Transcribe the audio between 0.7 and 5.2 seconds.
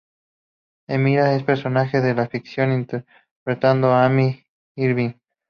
Emily es un personaje de ficción interpretado por Amy Irving.